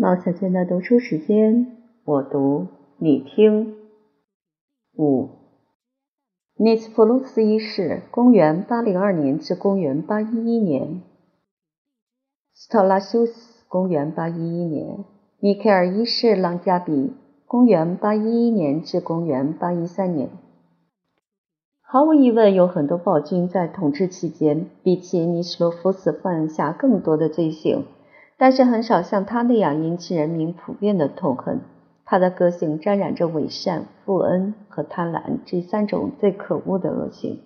[0.00, 2.68] 毛小娟的读书时间，我读
[2.98, 3.74] 你听。
[4.96, 5.28] 五，
[6.54, 11.00] 尼斯普鲁斯一世，公元八零二年至公元八一一年；
[12.54, 15.04] 斯特拉修斯，公元八一一年；
[15.40, 17.12] 米凯尔一世朗加比，
[17.44, 20.30] 公元八一一年至公元八一三年。
[21.80, 27.84] 毫无疑问，有很多暴君在统治期间，比起尼斯罗夫斯犯下更多的罪行。
[28.38, 31.60] 但是很少像他那样引起人民普遍的痛恨。
[32.04, 37.42] 他的个性沾染着伪善、负恩和贪婪这三种最可恶的恶行。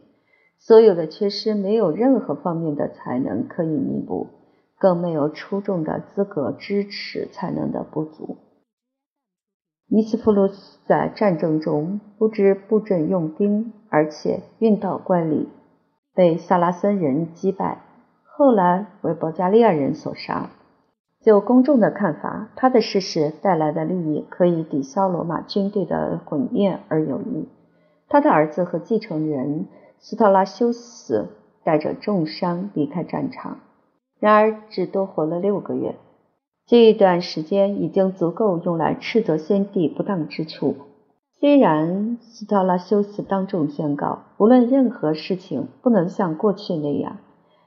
[0.60, 4.28] 所有的缺失没有任何方面的才能可以弥补，
[4.78, 8.36] 更没有出众的资格支持才能的不足。
[9.88, 15.48] 尼斯普鲁斯在战争中不知布阵用兵，而且运道管理，
[16.14, 17.82] 被萨拉森人击败，
[18.24, 20.50] 后来为保加利亚人所杀。
[21.22, 27.48] 就公众的看法，他的逝世带来的利益可以抵消罗马军队的毁灭而有益。
[28.08, 29.68] 他的儿子和继承人
[30.00, 31.28] 斯特拉修斯
[31.62, 33.58] 带着重伤离开战场，
[34.18, 35.94] 然而只多活了六个月。
[36.66, 40.74] 这一段时间已经足够用来斥责先帝不当之处。
[41.38, 47.18] 虽然斯特拉修斯当众宣告，无论任何事情不能像过去那样，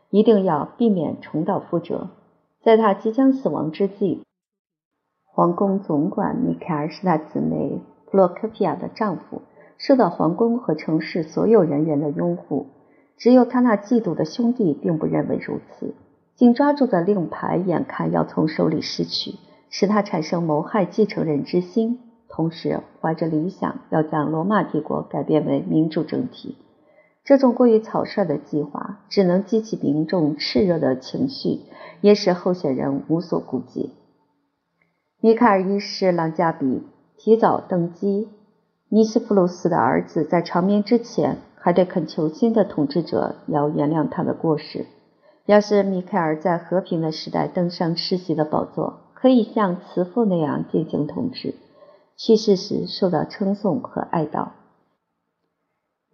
[0.09, 2.09] 一定要避免重蹈覆辙。
[2.65, 4.23] 在他即将死亡之际，
[5.23, 9.43] 皇宫总管米凯尔是他姊妹普洛科皮亚的丈夫，
[9.77, 12.65] 受到皇宫和城市所有人员的拥护。
[13.17, 15.93] 只有他那嫉妒的兄弟并不认为如此。
[16.33, 19.35] 紧抓住的令牌眼看要从手里失去，
[19.69, 26.57] 使他产生谋害继承人之心，同时怀着理想要将罗马帝国改变为民主政体。
[27.25, 31.59] 这种过于草率的计划只能激起民众炽热的情绪。
[32.01, 33.93] 也使候选人无所顾忌。
[35.21, 36.83] 米凯尔一世朗加比
[37.17, 38.29] 提早登基，
[38.89, 44.85] 尼斯普鲁斯的儿子在长眠之前还得恳求新的统治者要原谅他的过失。
[45.47, 51.55] 要是米凯尔在和平的时代登上世袭的宝座，可以像慈父那样进行统治，
[52.17, 54.49] 去世时受到称颂和哀悼。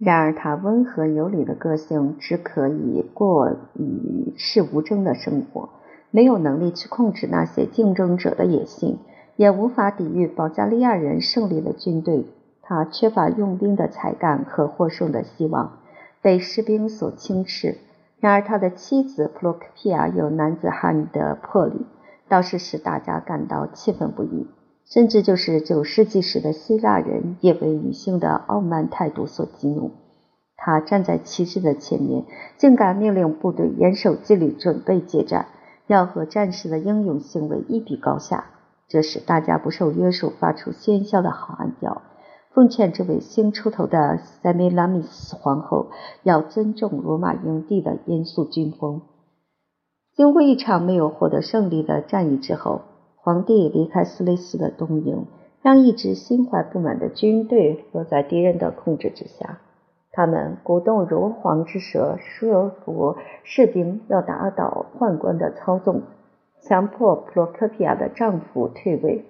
[0.04, 5.70] 然而，他温和有礼的个性只可以过与世无争的生活。
[6.10, 8.98] 没有能力去控制那些竞争者的野心，
[9.36, 12.26] 也无法抵御保加利亚人胜利的军队。
[12.64, 15.78] 他缺乏用兵的才干和获胜的希望，
[16.20, 17.78] 被士兵所轻视。
[18.20, 21.86] 然而，他的妻子普洛克皮亚有男子汉的魄力，
[22.28, 24.48] 倒是使大家感到气愤不已。
[24.92, 29.92] 甚至就是九世纪时的希腊人，也为女性的傲慢态度所激怒。
[30.58, 32.26] 他站在骑士的前面，
[32.58, 35.48] 竟敢命令部队严守纪律，准备接战。
[35.88, 38.46] 要和战士的英勇行为一比高下，
[38.90, 42.02] 这使大家不受约束，发出喧嚣的喊叫，
[42.54, 45.88] 奉劝这位新出头的塞米拉米斯皇后
[46.24, 49.02] 要尊重罗马营地的严肃军风。
[50.14, 52.82] 经过一场没有获得胜利的战役之后，
[53.24, 55.28] 皇帝离开斯雷斯的东营，
[55.62, 59.60] 让一支心怀不满的军队落在敌人的控制之下。
[60.12, 66.02] 他们鼓动如簧之舌，说服士兵要打倒宦官的操纵，
[66.60, 69.24] 强迫普罗科皮亚的丈夫退位，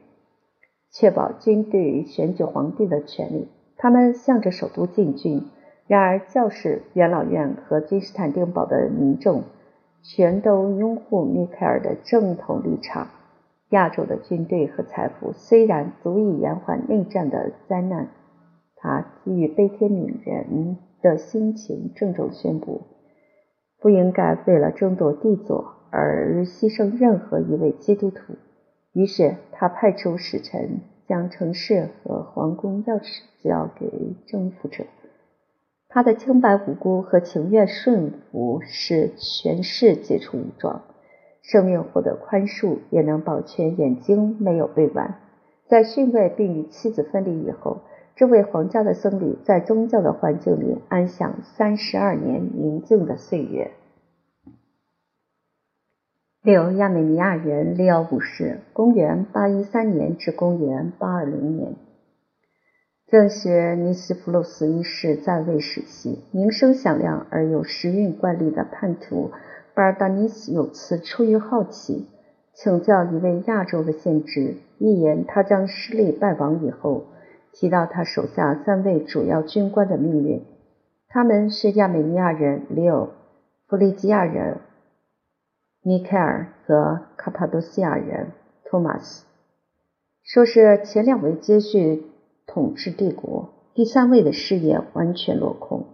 [0.89, 3.49] 确保军队选举皇帝的权利。
[3.75, 5.45] 他们向着首都进军，
[5.85, 9.43] 然而教士、元老院和君士坦丁堡的民众
[10.01, 13.07] 全都拥护米凯尔的正统立场。
[13.71, 18.07] 亚洲的军队和财富虽然足以延缓内战的灾难。
[18.75, 22.81] 他基于悲天悯人的心情，郑重宣布，
[23.79, 28.33] 不应该为了争夺帝座而牺牲任何一位基督徒。
[28.93, 34.85] 于是，他派出使臣，将城市和皇宫钥匙交给征服者。
[35.87, 40.81] 他的清白无辜和情愿顺服，使全市解除武装，
[41.51, 45.15] 生命获得宽恕，也能保全眼睛没有被剜。
[45.67, 47.81] 在逊位并与妻子分离以后。
[48.13, 53.71] 这位皇家的僧侣在宗教的环境里安享三十二年宁静的岁月。
[56.43, 61.75] 六亚美尼亚人利奥五世，公元八一三年至公元八二零年，
[63.07, 69.31] 正是尼斯福鲁斯一世在位时期，名声响亮而有时运惯例的叛徒
[69.73, 72.07] 巴尔达尼斯有次出于好奇，
[72.53, 77.05] 请教一位亚洲的先知，预言他将失利败亡以后。
[77.53, 80.45] 提到他手下三位主要军官的命运，
[81.09, 83.09] 他们是亚美尼亚人里奥、
[83.67, 84.59] 弗利吉亚人
[85.81, 88.31] 米凯尔和卡帕多西亚人
[88.63, 89.25] 托马斯。
[90.23, 92.05] 说是前两位接续
[92.47, 95.87] 统治帝国，第三位的事业完全落空。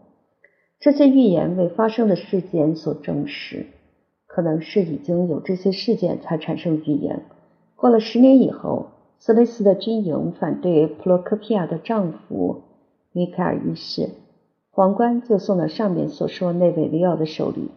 [0.79, 3.65] 这些预言为发生的事件所证实，
[4.27, 7.23] 可能是已经有这些事件才产生预言。
[7.75, 8.87] 过了十年以后，
[9.17, 12.61] 斯雷斯的军营反对普罗科皮亚的丈夫
[13.11, 14.09] 米凯尔一世，
[14.69, 17.71] 皇冠就送到上面所说那位里奥的手里。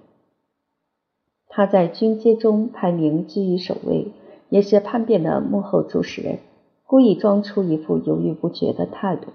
[1.48, 4.08] 他在军阶中排名居于首位，
[4.50, 6.38] 也是叛变的幕后主使人，
[6.86, 9.28] 故意装出一副犹豫不决的态度。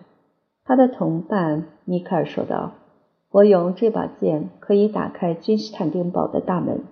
[0.63, 2.73] 他的同伴米凯尔说道。
[3.35, 6.85] 我用这把剑可以打开君士坦丁堡的大门，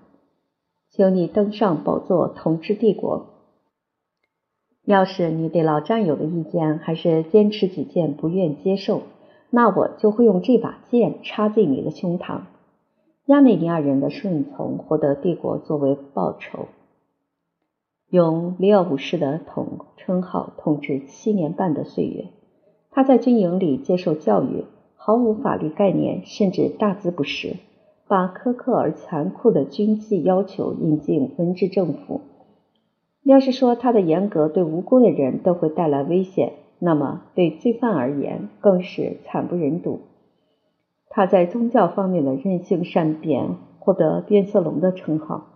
[0.89, 3.27] 请你登上宝座统治帝国。
[4.83, 9.03] 要是你对老战友的意见还是坚持己见，不愿接受，
[9.51, 12.41] 那我就会用这把剑插进你的胸膛。
[13.27, 16.67] 亚美尼亚人的顺从获得帝国作为报酬，
[18.09, 22.25] 用里奥五世的统称号统治七年半的岁月，
[22.91, 24.65] 他在军营里接受教育。
[25.05, 27.57] 毫无法律概念，甚至大字不识，
[28.07, 32.21] 把苛刻而残酷的军纪要求引进文治政府。
[33.21, 39.99] 要是说他的严格对无辜的人都会带来危险，那么对罪犯而言更是惨不忍睹。
[41.09, 45.47] 他在宗教方面的任性善变，获得变色龙的称号。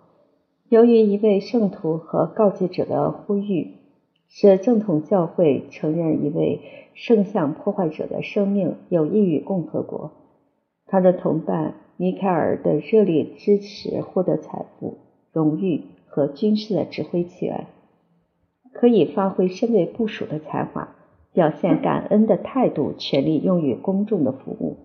[0.67, 3.76] 由于一位圣徒和告诫者的呼吁。
[4.29, 6.59] 使正统教会承认一位
[6.93, 10.11] 圣像破坏者的生命有益于共和国。
[10.85, 14.97] 他的同伴米凯尔的热烈支持获得财富、
[15.33, 17.67] 荣誉和军事的指挥权，
[18.71, 20.95] 可以发挥身为部属的才华，
[21.33, 24.77] 表现感恩的态度，全力用于公众的服务。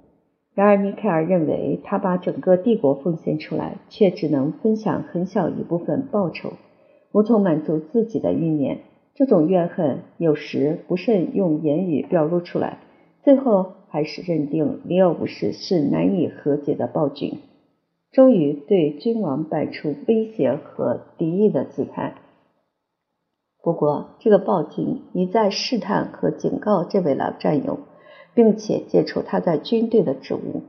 [0.55, 6.53] 然而，米凯尔认为他把整个帝国奉献出来，却只能分享很小一部分报酬，
[7.13, 8.81] 无从满足自己的欲念。
[9.23, 12.79] 这种怨恨有时不慎用言语表露出来，
[13.23, 17.39] 最后还是认定里奥五世是难以和解的暴君，
[18.11, 22.17] 终于对君王摆出威胁和敌意的姿态。
[23.63, 27.79] 不过，这个暴君一再试探和警告这位老战友，
[28.35, 30.65] 并且解除他在军队的职务，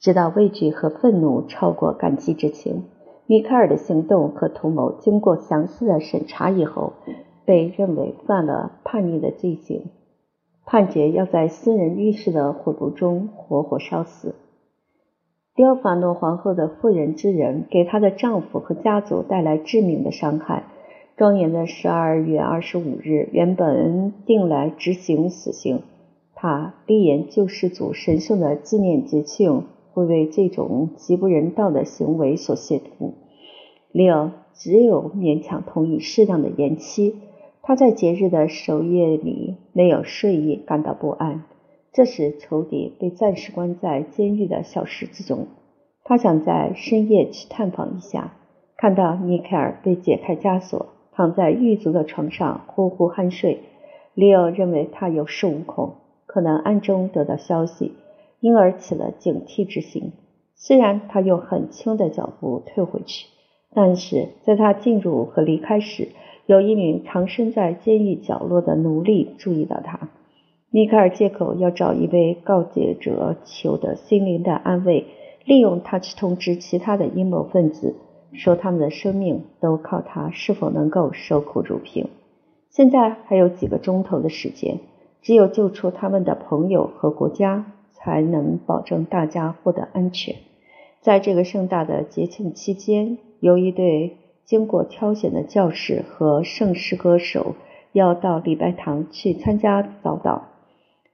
[0.00, 2.84] 直到畏惧和愤怒超过感激之情。
[3.26, 6.92] 米凯尔的行动和图谋经过详细的审查以后，
[7.44, 9.84] 被认为犯了叛逆的罪行，
[10.66, 14.34] 判决要在私人浴室的火炉中活活烧死。
[15.54, 20.64] 迪奥法诺皇后的妇人之仁给她的丈夫和家族带来致命的伤害。
[21.16, 25.82] 庄严的十二月二十五日原本定来执行死刑，
[26.34, 29.64] 他立言救世主神圣的纪念节庆。
[29.94, 33.12] 会为这种极不人道的行为所亵渎，
[33.92, 37.14] 利奥只有勉强同意适当的延期。
[37.62, 41.44] 他在节日的首夜里没有睡意，感到不安。
[41.92, 45.46] 这时，仇敌被暂时关在监狱的小室子中。
[46.02, 48.34] 他想在深夜去探访一下，
[48.76, 53.60] 看到尼凯尔被解开枷锁，躺在狱卒的床上呼呼酣睡。
[54.12, 55.94] 利奥认为他有恃无恐，
[56.26, 57.92] 可能暗中得到消息。
[58.44, 60.12] 因而起了警惕之心。
[60.54, 63.26] 虽然他用很轻的脚步退回去，
[63.72, 66.08] 但是在他进入和离开时，
[66.44, 70.10] 有一名藏身在监狱角落的奴隶注意到他。
[70.68, 75.06] 米凯尔借口要找一位告诫者求得心灵的安慰，
[75.46, 77.94] 利用他去通知其他的阴谋分子，
[78.34, 82.08] 说他们的生命都靠他是否能够守口如瓶。
[82.68, 84.80] 现在还有几个钟头的时间，
[85.22, 87.72] 只有救出他们的朋友和国家。
[88.04, 90.36] 才能保证大家获得安全。
[91.00, 97.54] 在这个盛大的节庆期间，有一对经过挑选的教士和圣诗歌手
[97.92, 100.42] 要到礼拜堂去参加早祷，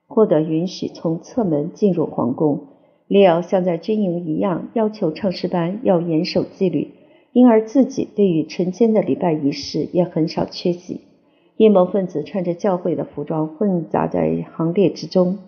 [0.08, 2.66] 获得允许从侧门进入皇宫。
[3.06, 6.90] 利奥像在军营一样要求唱诗班要严守纪律，
[7.32, 11.02] 因而自己对于晨间的礼拜仪式也很少缺席。
[11.56, 15.38] 阴谋分子穿着教会的服装混杂在行列之中。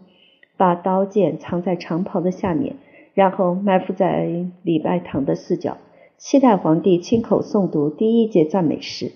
[0.63, 2.77] 把刀剑藏在长袍的下面，
[3.15, 5.79] 然后埋伏在礼拜堂的四角，
[6.19, 9.11] 期待皇帝亲口诵读第一节赞美诗。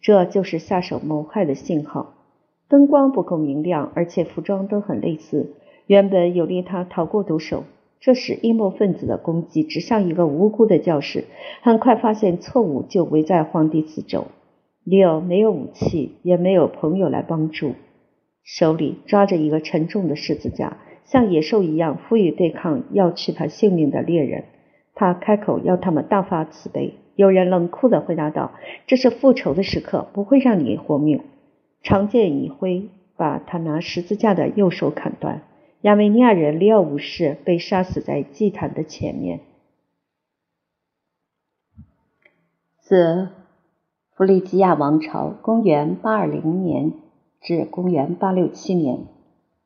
[0.00, 2.14] 这就是下手谋害的信号。
[2.68, 5.56] 灯光不够明亮，而且服装都很类似，
[5.88, 7.64] 原本有利他逃过毒手。
[7.98, 11.24] 这时，阴谋分子的攻击指向一个无辜的教士，
[11.62, 14.26] 很快发现错误，就围在皇帝四周。
[14.84, 17.72] 利奥没有武器，也没有朋友来帮助，
[18.44, 20.78] 手里抓着一个沉重的十字架。
[21.04, 24.44] 像野兽一样，赋予对抗要取他性命的猎人。
[24.94, 26.94] 他开口要他们大发慈悲。
[27.14, 28.52] 有人冷酷地回答道
[28.86, 31.22] ：“这是复仇的时刻，不会让你活命。”
[31.82, 35.42] 长剑一挥，把他拿十字架的右手砍断。
[35.82, 39.40] 亚美尼亚人里奥五世被杀死在祭坛的前面。
[42.78, 43.28] 自
[44.14, 46.92] 弗利吉亚王朝（公元820年
[47.40, 49.06] 至公元867年）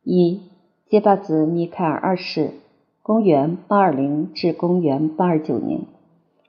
[0.02, 0.40] 一
[0.88, 2.52] 结巴子米凯尔二世
[3.02, 5.80] （公元820至公元829年）。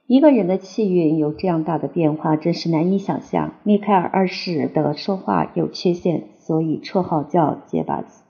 [0.05, 3.55] 一个人的气运有这样大的变化，真是难以想象。
[3.63, 8.25] 米凯尔二世的说话有缺陷，所以绰号叫结巴子。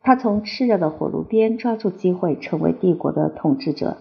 [0.00, 3.98] 他从炽热的火炉边抓住机会，成为帝国的统治者。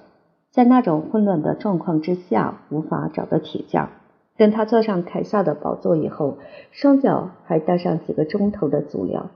[0.50, 3.90] 在那种混乱的状况之下，无法找到铁匠。
[4.36, 6.40] 等他坐上凯撒的宝座以后，
[6.72, 9.30] 双脚还带上几个钟头的足疗。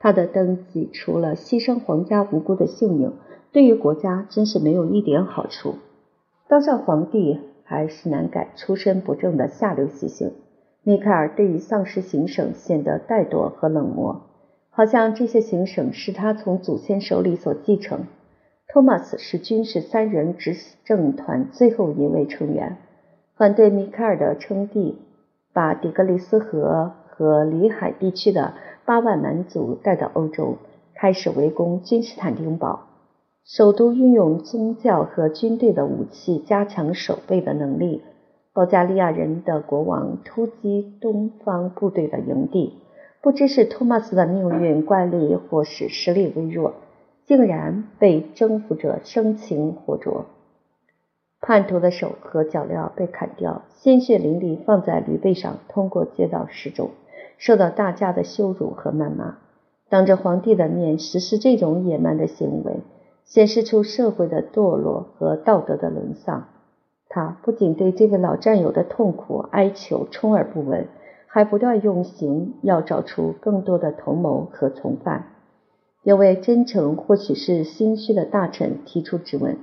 [0.00, 3.12] 他的登基除了牺牲皇家无辜的性命，
[3.52, 5.74] 对于国家真是没有一点好处。
[6.48, 10.32] 当上皇帝还是难改出身不正的下流习性。
[10.82, 14.22] 米凯尔对于丧失行省显得怠惰和冷漠。
[14.70, 18.06] 好像这些行省是他从祖先手里所继承。
[18.66, 22.78] 托马斯是军事三人执政团最后一位成员，
[23.36, 24.96] 反对米凯尔的称帝，
[25.52, 28.54] 把底格里斯河和里海地区的
[28.90, 30.56] 八万蛮族带到欧洲，
[30.96, 32.88] 开始围攻君士坦丁堡。
[33.44, 38.02] 首都运用宗教和军队的武器加强守备的能力。
[38.52, 42.80] 保加利亚人的国王突击东方部队的营地。
[43.22, 46.74] 不知是托马斯的命运怪力，或是实力微弱，
[47.26, 50.24] 竟然被征服者生擒活捉。
[51.40, 56.90] 叛徒的手和脚镣被砍掉，鲜血淋漓，放在驴背上，通过街道示众，
[57.40, 59.38] 受到大家的羞辱和谩骂。
[59.88, 62.76] 当着皇帝的面实施这种野蛮的行为，
[63.24, 66.46] 显示出社会的堕落和道德的沦丧。
[67.08, 70.86] 他不仅对这位老战友的痛苦哀求充耳不闻。
[71.32, 75.26] 还不断用刑，要找出更多的同谋和从犯。
[76.02, 79.56] 有位真诚或许是心虚的大臣提出质问：“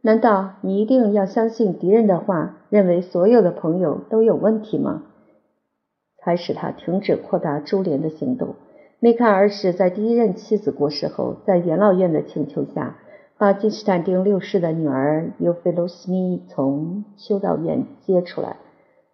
[0.00, 5.02] 难道你一定要相信敌人的话，认为所有的朋友都有问题吗？”
[6.28, 8.56] 还使他停止扩大株连的行动。
[9.00, 12.98] 梅卡尔是在第一任妻子过世后，在元老院的请求下，
[13.38, 18.56] 把君士坦丁六世的女儿尤菲罗斯米从修道院接出来。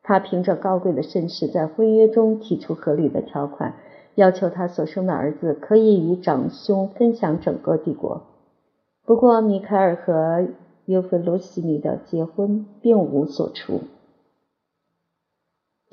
[0.03, 3.75] 他凭着高贵的身世，在婚约中提出合理的条款，
[4.17, 8.23] 要求他所生的儿子可以与长兄分享整个帝国。
[9.07, 10.49] 不过，米凯尔和
[10.87, 13.83] 尤菲罗西尼的结婚并无所出。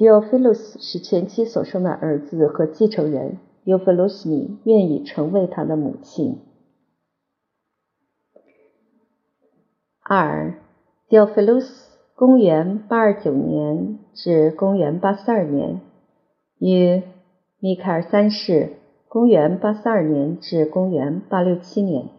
[0.01, 6.39] 迪奥菲洛斯是前妻所生的儿子和继承人，尤菲罗西尼愿意成为他的母亲。
[10.01, 10.55] 二，
[11.08, 11.91] 迪奥菲洛斯。
[12.15, 15.81] 公元八二九年至公元八四二年，
[16.58, 17.03] 与
[17.60, 18.74] 米凯尔三世
[19.08, 22.10] （公元八四二年至公元八六七年）。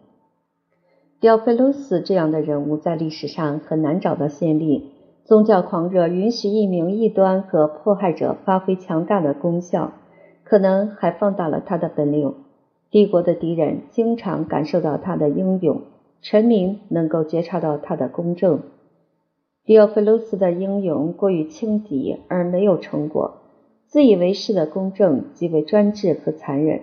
[1.19, 4.92] 迪奥菲洛斯这样的人物在历史上很难找到先例。
[5.25, 9.93] 宗教狂热允许一名异端和迫害者发挥强大的功效，
[10.43, 12.35] 可能还放大了他的本领。
[12.91, 15.81] 帝国的敌人经常感受到他的英勇，
[16.21, 18.59] 臣民能够觉察到他的公正。
[19.65, 23.35] 迪奥菲洛斯的英勇过于轻敌而没有成果，
[23.87, 26.81] 自以为是的公正极为专制和残忍。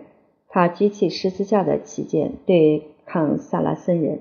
[0.48, 4.20] 他举起十字架的旗舰对抗萨拉森人，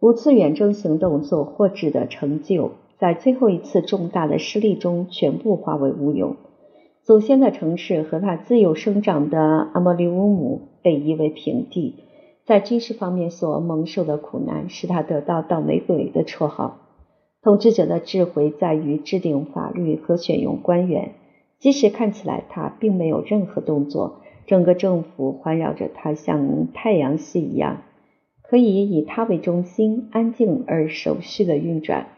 [0.00, 6.36] 五次远征行动所获致的成就，在最后一次重大的失利中全部化为乌有。
[7.02, 9.40] 祖先的城市和他自由生长的
[9.72, 11.94] 阿莫利乌姆被夷为平地，
[12.44, 16.80] 在军事方面所蒙受的苦难，使他得到“倒霉鬼”的绰号。
[17.40, 21.12] 统治者的智慧在于制定法律和选用官员，
[21.60, 27.82] 即使看起来他并没有任何动作，整个政府环绕着他，像太阳系一样，
[28.42, 32.08] 可以以他为中心，安静而守序的运转。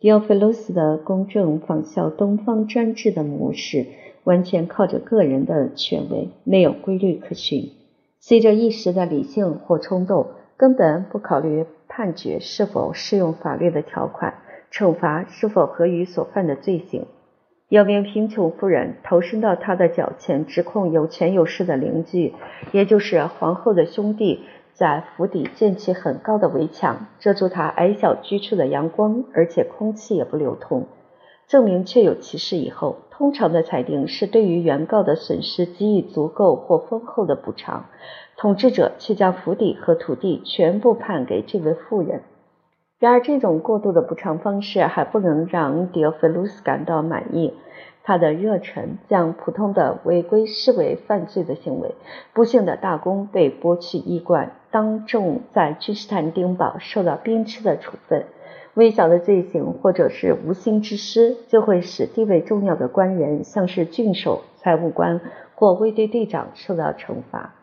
[0.00, 3.86] 迪奥菲洛斯的公正仿效东方专制的模式，
[4.24, 7.70] 完全靠着个人的权威，没有规律可循，
[8.20, 11.66] 随着一时的理性或冲动，根本不考虑。
[11.90, 14.34] 判决是否适用法律的条款，
[14.70, 17.06] 惩罚是否合于所犯的罪行。
[17.68, 22.34] 有名贫穷妇人投身到他的脚前，指控有权有势的邻居，
[22.70, 24.44] 也就是皇后的兄弟，
[24.78, 30.86] 在府邸建起很高的围墙，遮住他矮小居处的阳光，而且空气也不流通。
[31.48, 37.86] 证明确有其事以后，通常的裁定是对于原告的损失给予足够或丰厚的补偿。
[38.36, 42.22] 统治者却将府邸和土地全部判给这位妇人。
[43.00, 47.52] 然而，这种过度的补偿方式还不能让迪奥菲鲁斯感到满意。
[48.08, 51.94] 他的热忱将普通的违规视为犯罪的行为。
[52.32, 58.24] 不幸的大公被剥去衣冠，当众在君士坦丁堡受到鞭笞的处分。
[58.72, 65.20] 微小的罪行或者是无心之失，就会使地位重要的官员，像是郡守、财务官
[65.54, 67.56] 或卫队队长受到惩罚，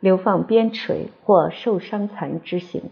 [0.00, 2.84] 流放边陲或受伤残之刑，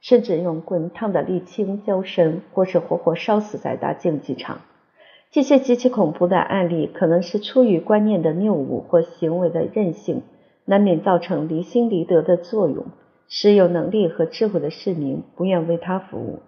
[0.00, 4.58] 甚至用滚烫的沥青浇身，或是活活烧死在大竞技场。
[5.32, 10.22] 这些极其恐怖的案例，可能是出于观念的谬误或行为的任性，
[10.64, 12.86] 难免造成离心离德的作用，
[13.28, 16.40] 使有能力和智慧的市民不愿为他服务。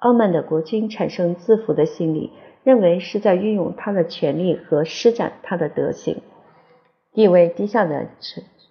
[0.00, 2.32] 傲慢的国君产生自负的心理，
[2.64, 6.16] 认为是在运用他的权力和施展他的德行。
[7.12, 8.08] 地位低下的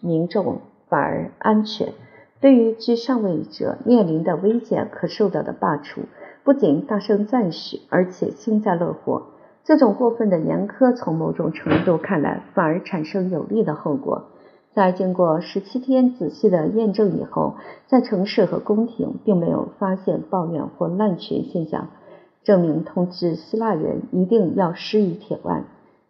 [0.01, 1.93] 民众反而安全，
[2.41, 6.01] 对于居上位者面临的危险可受到的罢黜，
[6.43, 9.27] 不仅大声赞许，而且幸灾乐祸。
[9.65, 14.25] 这种过分的严苛，从某种程度看来，反而产生有利的后果。
[14.73, 17.55] 在经过十七天仔细的验证以后，
[17.87, 21.89] 在城市和宫廷并没有发现抱怨或滥权现象，
[22.43, 25.65] 证明统治希腊人一定要施以铁腕。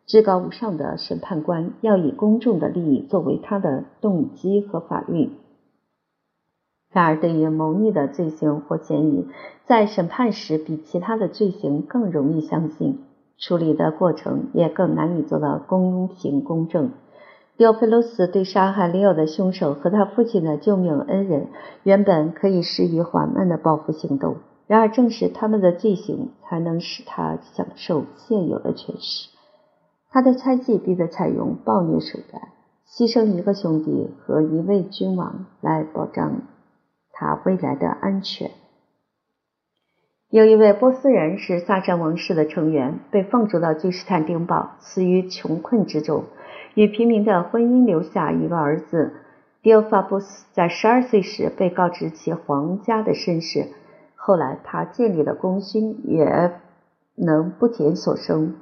[0.07, 5.29] 至高无上的审判官要以公众的利益作为他的动机和法律。
[6.91, 9.27] 然而，对于谋逆的罪行或嫌疑，
[9.65, 12.99] 在审判时比其他的罪行更容易相信。
[13.37, 16.91] 处理的过程也更难以做到公平公正。
[17.55, 21.47] 迪奥菲洛斯对杀害利奥的凶手和他父亲的救命恩人，
[21.83, 29.29] 原本可以施以缓慢的报复行动，然而正是他们的罪行，才能使他享受现有的权势。
[30.09, 32.41] 他的猜忌逼得采用暴虐手段，
[32.87, 36.41] 牺牲一个兄弟和一位君王来保障
[37.11, 38.49] 他未来的安全。
[40.33, 46.23] 有一位波斯人是萨珊王室的成员，被放逐到君士坦丁堡，死于穷困之中。
[46.73, 49.13] 与平民的婚姻留下一个儿子。
[49.61, 53.67] 迪奥法布斯在十二岁时被告知其皇家的身世，
[54.15, 56.53] 后来他建立了功勋，也
[57.13, 58.55] 能不减所生。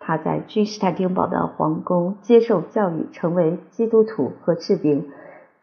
[0.00, 5.10] 他在君士坦丁堡的皇宫接受教育，成为基督徒和士兵，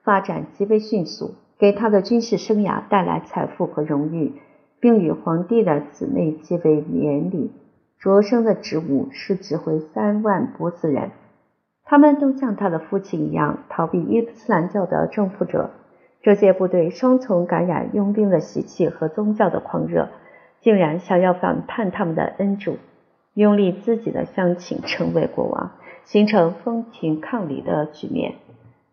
[0.04, 4.34] 发展极为迅速，给他的军事生涯带来财富和荣誉。
[4.82, 7.52] 并与皇帝的姊妹结为连理。
[8.00, 11.12] 卓生的职务是指挥三万波斯人，
[11.86, 15.70] 他们都像他的父亲一样逃避伊斯兰教的征服者。
[16.24, 20.10] 这些部队双重感染佣兵的习气和宗教的狂热，
[20.62, 22.78] 竟然想要反叛他们的恩主，
[23.36, 25.72] 拥立自己的乡亲成为国王，
[26.04, 28.36] 形成风庭抗礼的局面。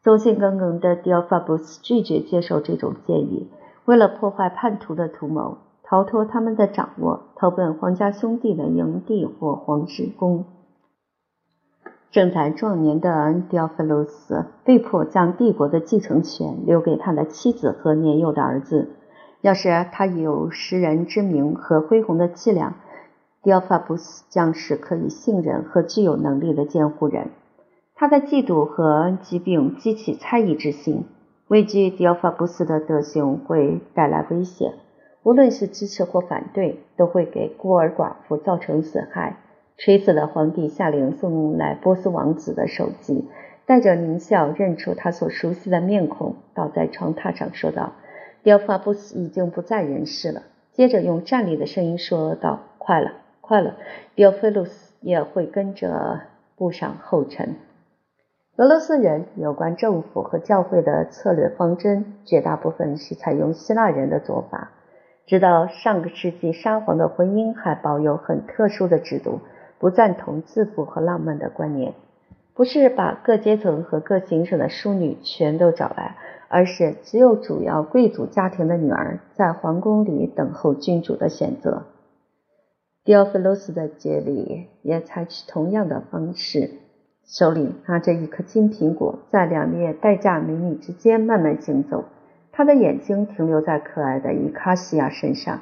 [0.03, 3.51] 忠心耿耿的迪奥法布斯拒绝接受这种建议，
[3.85, 5.59] 为了破坏叛徒的图谋。
[5.88, 10.44] 逃脱他们的掌握，投奔皇家兄弟的营地或皇室宫。
[12.11, 18.90] 正在壮年的迪奥菲洛斯被迫将帝国的继承权留给他的妻子和年幼的儿子。
[19.40, 22.74] 要是他有识人之明和恢宏的气量，
[23.42, 27.31] 迪奥法布斯将是可以信任和具有能力的监护人。
[27.94, 31.07] 他的嫉妒和疾病激起猜疑之心，
[31.46, 34.74] 畏惧迪奥法布斯的德行会带来危险。
[35.29, 39.37] 无论是支持或反对，都会给孤儿寡妇造成损害。
[39.77, 43.29] 垂死的皇帝下令送来波斯王子的手机，
[43.67, 47.93] 带着狞笑认出他所熟悉的面孔，倒在床榻上说道
[48.43, 53.12] ：“迪奥法布斯已经不在人世了。”接着用站立的声音说道：“快了，
[53.43, 53.75] 快了，
[54.14, 56.23] 雕菲鲁斯也会跟着
[56.57, 57.57] 步上后尘。”
[58.57, 64.71] 俄罗斯人有关政府和教会的策略方针，绝大部分是采用希腊人的做法。
[65.29, 69.41] 直到上个世纪，沙皇的婚姻还保有很特殊的制度，
[69.79, 71.93] 不赞同自负和浪漫的观念，
[72.55, 76.17] 不是把各阶层和各行省的淑女全都找来，
[76.49, 81.83] 而是只有主要贵族家庭的女儿在皇宫里等候君主的选择。
[83.05, 86.71] 迪奥菲洛斯的节礼也采取同样的方式，
[87.27, 92.05] 手里拿着一颗金苹果，在两列待嫁美女之间慢慢行走。
[92.59, 95.61] 他的眼睛停留在可爱的伊卡西亚身上。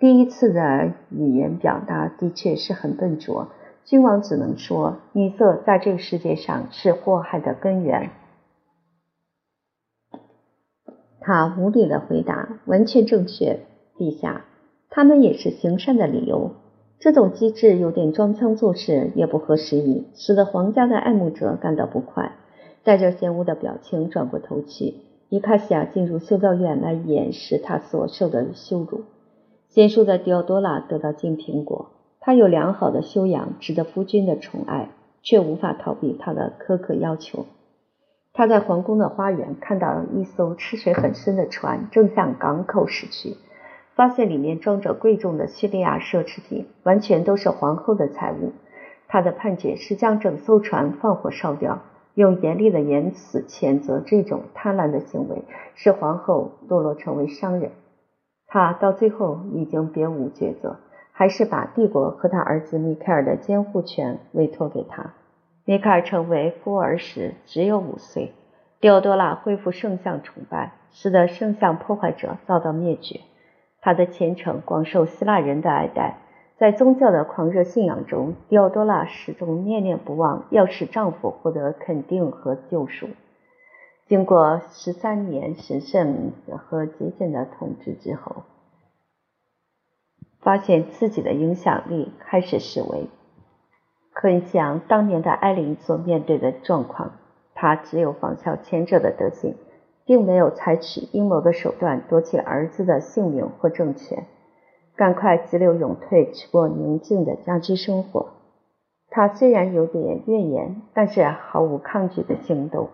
[0.00, 3.52] 第一次的语言表达的确是很笨拙。
[3.84, 8.10] 君王只能说：“女色在这个世界上是祸害的根源。”
[11.22, 13.60] 他无力的回答：“完全正确，
[13.96, 14.44] 陛下。
[14.90, 16.56] 他们也是行善的理由。
[16.98, 22.32] 这种机智有点装腔作势，也不合时宜，使得皇家的爱慕者感到不快，
[22.82, 24.96] 带着嫌恶的表情转过头去。”
[25.32, 29.04] 伊卡西亚进入修道院来掩饰他所受的羞辱。
[29.70, 34.90] 贤淑的迪奥多拉得到金苹果，她有良好的修养，值得夫君的宠爱，
[35.22, 37.46] 却无法逃避他的苛刻要求。
[38.34, 43.38] 他在皇宫的花园看到一艘吃水很深的船正向港口驶去，
[43.94, 48.52] 发现里面装着贵重的叙利亚奢侈品，完全都是皇后的财物。
[49.08, 51.80] 他的判决是将整艘船放火烧掉，
[52.14, 55.42] 用严厉的言辞谴责这种贪婪的行为，
[55.74, 57.70] 使皇后堕落成为商人。
[58.46, 60.76] 他到最后已经别无抉择，
[61.12, 65.14] 还是把帝国和他儿子米凯尔的监护权委托给他。
[65.64, 68.32] 米凯尔成为孤儿时只有五岁，
[68.80, 73.20] 迪奥多拉恢复圣像崇拜，使得圣像破坏者遭到灭绝。
[73.80, 76.18] 他的虔诚广受希腊人的爱戴，
[76.62, 83.08] 在宗教的狂热信仰中，狄奥多拉始终念念不忘要使丈夫获得肯定和救赎。
[84.06, 88.44] 经过十三年神圣和节俭的统治之后，
[90.38, 93.08] 发现自己的影响力开始式微。
[94.12, 97.10] 很像当年的艾琳所面对的状况，
[97.56, 99.56] 她只有仿效前者的德行，
[100.04, 104.26] 并没有采取阴谋的手段夺取儿子的性命或政权，
[104.96, 108.30] 赶快急流勇退去过宁静的家居生活。
[109.08, 112.88] 他虽然有点怨言，但是毫无抗拒的行动，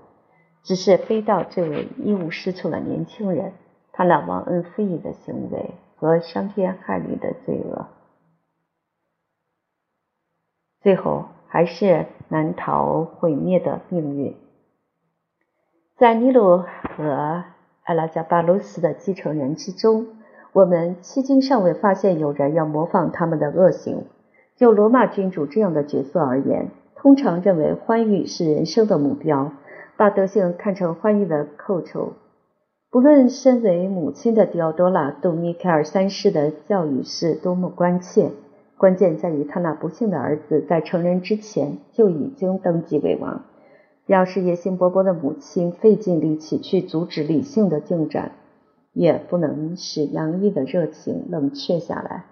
[0.62, 3.52] 只是飞到这位一无是处的年轻人，
[3.92, 7.86] 他那忘恩负义的行为和伤天害理的罪恶。
[10.80, 14.36] 最后还是难逃毁灭的命运。
[15.96, 17.44] 在尼禄和
[17.84, 20.17] 埃拉加巴鲁斯的继承人之中，
[20.58, 24.02] 我们迄今尚未发现有人要模仿他们的恶行。
[24.56, 29.52] 就罗马君主这样的角色而言，通常认为欢愉是人生的目标，
[29.96, 32.14] 把德性看成欢愉的寇仇。
[32.90, 38.32] 不论身为母亲的迪奥多拉对米凯尔三世的教育是多么关切。
[38.76, 43.42] 关键在于他那不幸的儿子在成人之前就已经登基为王。
[44.06, 48.32] 要是野心勃勃的母亲费尽力气去阻止理性的进展，
[48.98, 52.24] 也不能使洋溢的热情冷却下来。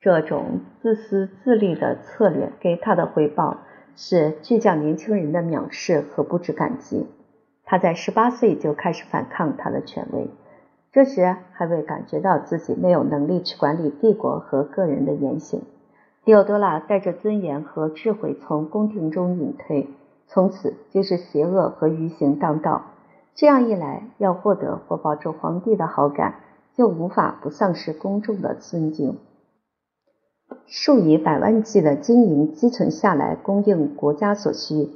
[0.00, 3.58] 这种自私自利的策略给他的回报
[3.94, 7.06] 是倔强年轻人的藐视和不知感激。
[7.62, 10.28] 他在十八岁就开始反抗他的权威。
[10.90, 15.62] 这时还未感觉到自己没有能力去管理帝国和个人的言行，
[16.24, 19.88] 迪奥多拉带着尊严和智慧从宫廷中隐退，
[20.26, 22.86] 从此就是邪恶和愚行当道。
[23.38, 26.40] 这样一来，要获得或保住皇帝的好感，
[26.74, 29.16] 就无法不丧失公众的尊敬。
[30.66, 34.90] 数以百万计的金银积存下来，供应国家所需，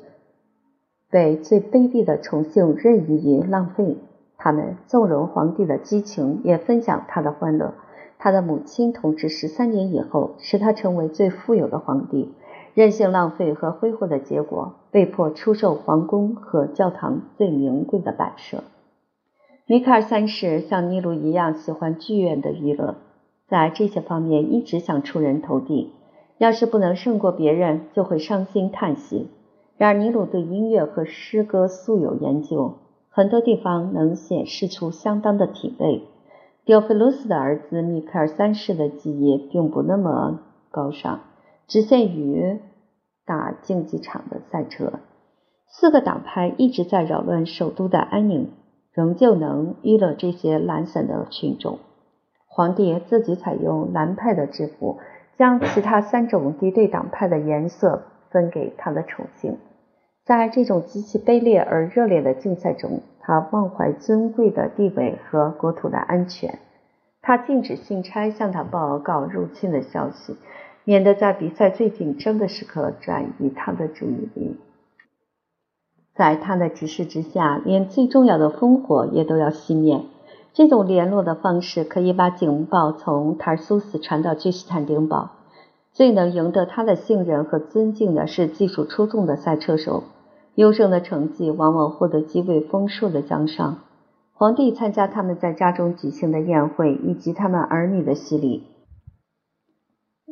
[1.08, 3.98] 被最卑鄙的宠幸任意浪费。
[4.36, 7.74] 他们纵容皇帝的激情，也分享他的欢乐。
[8.18, 12.34] 他的母亲统治十三年以后，使他成为最富有的皇帝。
[12.74, 18.64] 任性浪费和挥霍的结果，被迫出售皇宫和教堂最名贵的摆设。
[19.66, 22.96] 米卡尔三世像尼禄一样喜欢剧院的娱乐，
[23.46, 25.92] 在这些方面一直想出人头地。
[26.38, 29.28] 要是不能胜过别人，就会伤心叹息。
[29.76, 32.74] 然而尼禄对音乐和诗歌素有研究。
[33.10, 36.04] 很多地方能显示出相当的体味。
[36.64, 41.20] 迪奥菲鲁斯的儿子米凯尔三世的技艺并不那么高尚，
[41.66, 42.60] 只限于
[43.24, 44.92] 打竞技场的赛车。
[45.68, 48.52] 四个党派一直在扰乱首都的安宁，
[48.92, 51.78] 仍旧能娱乐这些懒散的群众。
[52.46, 54.98] 皇帝自己采用蓝派的制服，
[55.38, 59.56] 将其他三种敌对党派的颜色分给他的宠幸。
[60.24, 66.58] 在这种极其卑劣而热烈的竞赛中，他忘怀尊贵的地位和国土的安全。
[67.22, 70.36] 他禁止信差向他报告入侵的消息，
[70.84, 74.56] 免得在比赛最紧张的时刻转移他的注意力。
[76.14, 80.02] 在他的指示之下，连最重要的烽火也都要熄灭。
[80.52, 85.30] 这种联络的方式可以把警报从塔尔苏斯传到君士坦丁堡。
[85.94, 90.04] 最能赢得他的信任和尊敬的是技术出众的赛车手，
[90.54, 93.78] 优胜的成绩往往获得极为丰硕的奖赏。
[94.32, 98.64] 皇帝参加他们在家中举行的宴会，以及他们儿女的洗礼。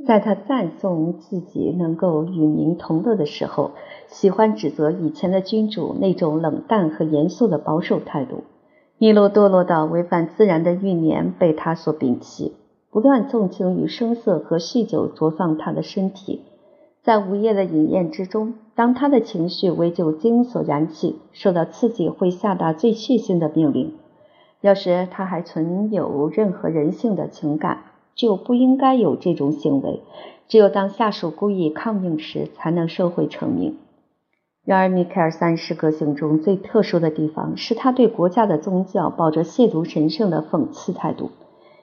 [0.06, 3.72] 在他赞颂自己能够与民同乐的时候，
[4.06, 8.44] 喜欢指责以前的君主那种冷淡和严肃的保守态度。
[8.98, 12.56] 尼禄堕落到违反自然的欲念被他所摒弃。
[12.90, 16.42] 不断纵情于声色和酗酒，灼放他的身体。
[17.02, 23.94] 在午夜的饮宴之中，当他的情绪为酒精所燃起，受到刺激会下达最血腥的命令。
[24.60, 27.78] 要是他还存有任何人性的情感，
[28.14, 30.00] 就不应该有这种行为。
[30.48, 33.76] 只有当下属故意抗命时，才能收回成命。
[34.64, 41.30] 然而，米凯尔三世个性中最特殊的地方是他对国家的宗教抱着亵渎神圣的讽刺态度。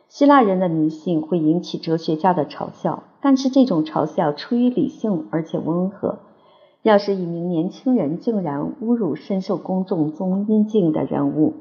[0.10, 6.20] 希腊人的迷信会引起哲学家的嘲笑，但是这种嘲笑出于理性而且温和。
[6.84, 11.56] 要是一名年轻人竟然侮辱深受公众尊敬的人物，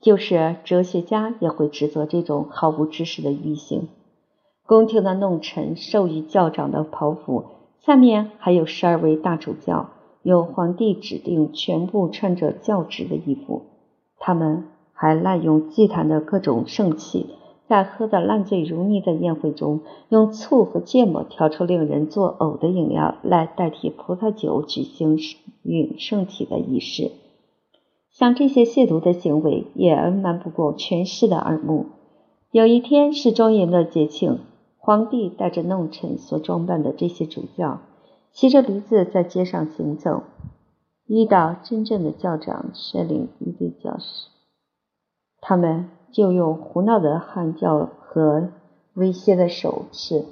[0.00, 3.88] 就是哲学家也会指责这种毫无知识的愚行。
[4.66, 7.44] 宫廷的弄臣授予教长的袍服，
[7.80, 9.90] 下面还有十二位大主教，
[10.22, 13.62] 由皇帝指定，全部穿着教职的衣服。
[14.18, 17.26] 他们还滥用祭坛的各种圣器。
[17.68, 25.18] 在喝得烂醉如泥的宴会中，用醋和芥末调出令人作呕的饮料来代替葡萄酒，举行
[25.64, 27.10] 饮圣体的仪式。
[28.18, 31.86] 像这些亵渎的行为，也瞒不过权势的耳目。
[32.50, 34.38] 有一天是庄严的节庆，
[34.78, 37.80] 皇帝带着弄臣所装扮的这些主教，
[38.32, 40.22] 骑着驴子在街上行走，
[41.06, 44.28] 遇到真正的教长率领一队教士，
[45.40, 45.90] 他们。
[46.12, 48.48] 就用胡闹的喊叫和
[48.94, 50.24] 威胁的手势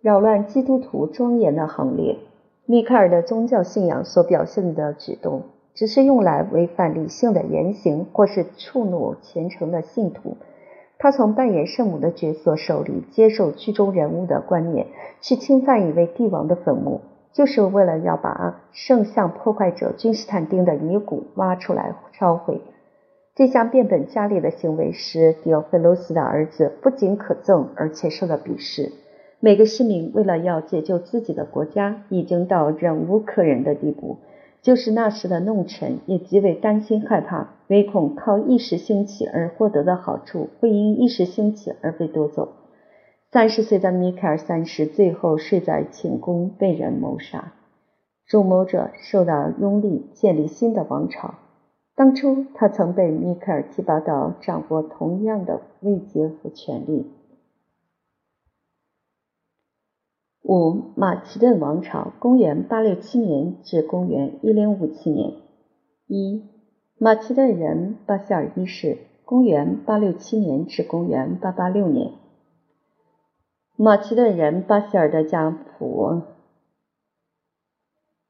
[0.00, 2.18] 扰乱基督徒庄严的行列。
[2.64, 5.42] 米开尔的宗教信仰所表现的举动，
[5.80, 10.36] 只是用来违反理性的言行，或是触怒虔诚的信徒。
[10.98, 14.88] 他从扮演圣母的角色手里接受剧中人物的观念，
[15.22, 17.00] 去侵犯一位帝王的坟墓，
[17.32, 22.60] 就是为了要把圣像破坏者君士坦丁的遗骨挖出来烧毁。
[23.34, 28.92] 这项变本加厉的行为使迪奥菲罗斯的儿子不仅可憎，而且受到鄙视。
[29.38, 34.18] 每个市民为了要解救自己的国家，已经到忍无可忍的地步。
[34.62, 42.48] 就是那时的弄臣也极为担心害怕，唯恐靠一时兴起而获得的好处会因一时兴起而被夺走。
[43.32, 47.52] 三十岁的米凯尔三世最后睡在寝宫，被人谋杀。
[48.26, 51.34] 主谋者受到拥立，建立新的王朝。
[51.96, 57.10] 当初他曾被米凯尔提拔到掌握同样的位阶和权力。
[60.42, 65.34] 五马其顿王朝，公元八六七年至公元一零五七年。
[66.06, 66.42] 一
[66.98, 72.12] 马其顿人巴希尔一世，公元八六七年至公元八八六年。
[73.76, 76.22] 马其顿人巴希尔的家谱，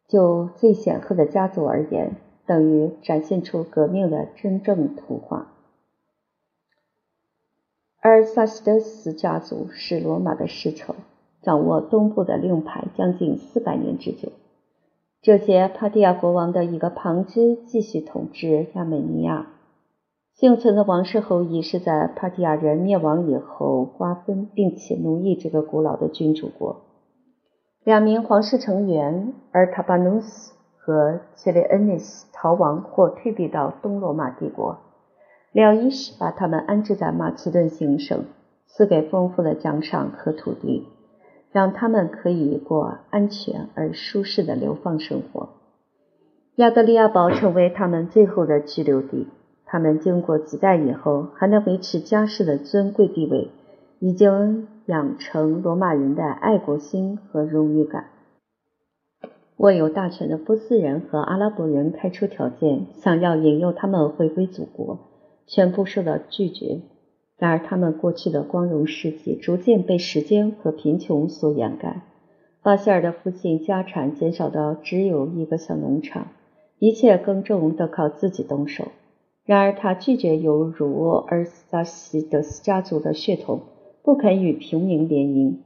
[0.06, 2.16] 就最显赫的家族而言。
[2.46, 5.52] 等于展现出革命的真正图画。
[8.00, 10.96] 而萨西德斯家族是罗马的世仇，
[11.42, 14.33] 掌握东部的令牌将近四百年之久。
[15.22, 19.46] 这些帕提亚国王的一个旁支继续统治亚美尼亚。
[20.35, 26.83] 幸存的王室后裔是在帕提亚人灭亡以后瓜分并且奴役这个古老的君主国。
[27.85, 30.55] 两名皇室成员而塔巴努斯。
[30.83, 34.79] 和切列恩尼斯逃亡或退避到东罗马帝国，
[35.53, 38.24] 廖一世把他们安置在马其顿行省，
[38.66, 40.88] 赐给丰富的奖赏和土地，
[41.52, 45.50] 让他们可以过安全而舒适的流放生活。
[46.56, 49.26] 亚德里亚堡成为他们最后的居留地。
[49.64, 53.50] 他们经过几代以后，还能维持家世的尊贵地位，
[54.00, 58.06] 已经养成罗马人的爱国心和荣誉感。
[59.58, 64.98] 握有大权的波斯人和阿拉伯人开出条件，想要引诱他们回归祖国，
[65.46, 66.80] 全部受到拒绝。
[67.40, 72.03] 然而，他们过去的光荣事迹逐渐被时间和贫穷所掩盖。
[72.62, 76.29] 巴希尔的父亲家产减少到只有一个小农场，
[76.79, 78.88] 一切耕种都靠自己动手。
[79.46, 83.62] 然而，他拒绝有辱尔萨西德斯家族的血统，
[84.03, 85.57] 不肯与平民联姻。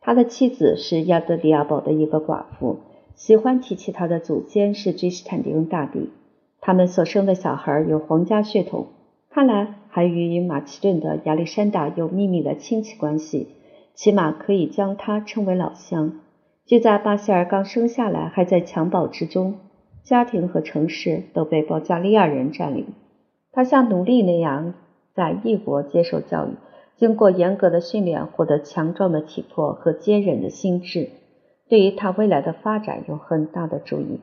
[0.00, 2.78] 他的妻子是亚德里亚堡的一个寡妇。
[3.16, 6.10] 喜欢提起他的祖先是君士坦丁大帝，
[6.60, 8.86] 他们所生的小孩有皇家血统，
[9.30, 13.46] 看来还与马其顿的亚历山大有秘密的亲戚关系，
[13.94, 16.18] 起码可以将他称为老乡。
[16.66, 19.54] 就在巴希尔刚生下来，还在襁褓之中，
[20.02, 22.86] 家庭和城市都被保加利亚人占领。
[23.52, 24.74] 他像奴隶那样
[25.14, 26.56] 在异国接受教育，
[26.96, 31.10] 经过严格的训练，获得强壮的体魄和坚韧的心智。
[31.68, 34.18] 对于他未来的发展有很大的注意。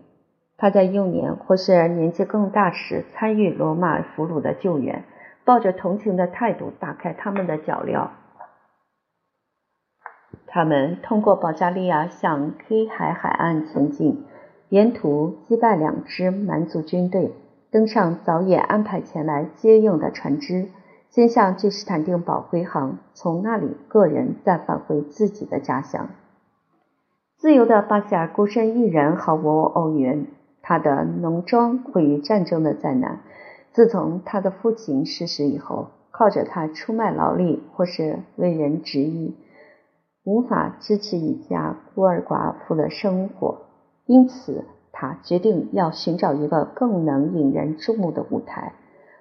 [0.57, 5.05] 他在幼年或是年纪更大时参与罗马俘虏的救援，
[5.43, 8.09] 抱着同情的态度打开他们的脚镣。
[10.47, 14.25] 他们通过保加利亚向黑海海岸前进，
[14.69, 17.33] 沿途击败两支蛮族军队，
[17.71, 20.69] 登上早已安排前来接应的船只，
[21.09, 26.09] 先向君士坦丁堡归航，从那里个人再返回自己的家乡。
[27.37, 30.27] 自由的巴希尔孤身一人，毫无欧元。
[30.61, 33.21] 他的农庄毁于战争的灾难。
[33.73, 39.35] 自从他的父亲逝世以后，靠着他出卖劳力或是为人执意，
[40.23, 43.61] 无法支持一家孤儿寡妇的生活。
[44.05, 48.73] 因此，他决定要寻找一个更能引人注目的舞台。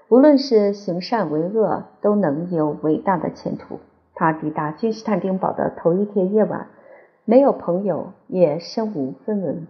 [0.08, 3.78] 无论是行善为恶，都能有伟大的前途。
[4.16, 6.66] 他抵达君士坦丁堡的头一天夜晚，
[7.24, 9.68] 没有朋友，也身无分文。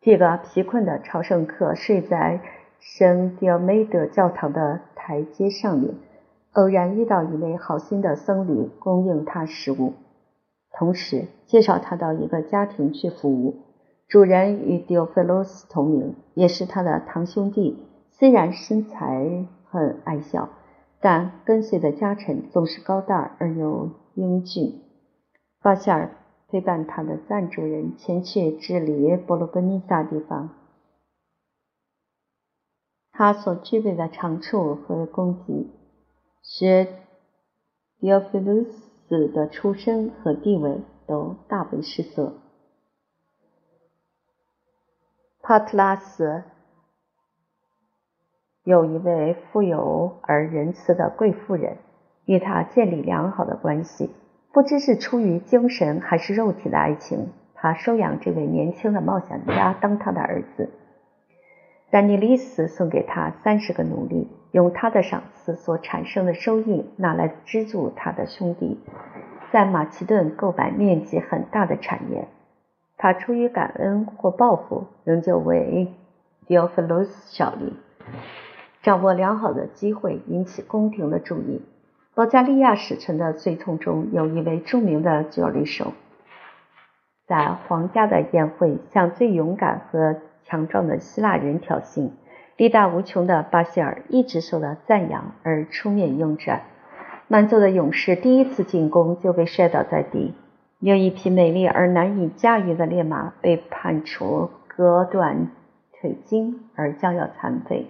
[0.00, 2.40] 这个贫困的朝圣客睡在
[2.80, 5.94] 圣迪奥梅德教堂的台阶上面，
[6.52, 9.94] 偶然遇到一位好心的僧侣，供应他食物，
[10.72, 13.56] 同时介绍他到一个家庭去服务。
[14.08, 17.82] 主人与迪奥菲洛斯同名，也是他的堂兄弟。
[18.12, 20.48] 虽然身材，很矮小，
[21.00, 24.80] 但跟随的家臣总是高大而又英俊。
[25.60, 26.10] 巴夏尔
[26.48, 30.50] 陪伴他的赞助人前去治理波罗奔尼撒地方。
[33.16, 35.72] 他所具备的长处和功绩，
[36.42, 36.86] 使
[37.98, 42.34] 迪奥菲鲁斯的出身和地位都大为失色。
[45.40, 46.44] 帕特拉斯。
[48.64, 51.78] 有一位富有而仁慈的贵妇人，
[52.26, 54.10] 与他建立良好的关系。
[54.52, 60.68] 不知是出于精神还是肉体的爱情，他收养这位年轻的冒险家当他的儿子。
[61.90, 68.80] 丹尼利斯送给他三十个奴隶，用他的赏赐所产生的收益拿来资助他的兄弟，
[69.52, 72.26] 在马其顿购买面积很大的产业。
[72.96, 75.94] 他出于感恩或报复，仍旧为
[76.46, 77.74] 迪奥菲罗斯效力。
[78.82, 81.62] 掌握良好的机会，引起宫廷的注意。
[82.14, 85.92] 保加利亚使臣的随从中有一位著名的角力手，
[87.26, 90.16] 在皇家的宴会向最勇敢和
[90.46, 92.10] 强壮的希腊人挑衅。
[92.56, 96.62] 力大无穷的巴希尔一直受到赞扬而出面应战。
[97.28, 100.32] 满洲的勇士第一次进攻就被摔倒在地，
[100.78, 105.48] 又一匹美丽而难以驾驭的烈马被判处割断
[105.92, 107.88] 腿筋而将要残废。